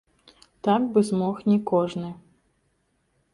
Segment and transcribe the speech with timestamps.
[0.67, 2.09] Так бы змог не кожны.